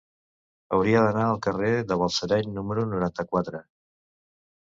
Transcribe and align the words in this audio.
Hauria 0.77 1.01
d'anar 1.07 1.25
al 1.33 1.37
carrer 1.47 1.69
de 1.91 1.97
Balsareny 2.03 2.49
número 2.55 2.87
noranta-quatre. 2.95 3.63